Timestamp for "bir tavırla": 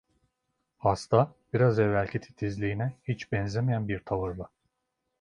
3.87-4.49